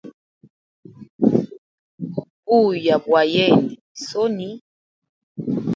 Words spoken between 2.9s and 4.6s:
bwa yende ni soni.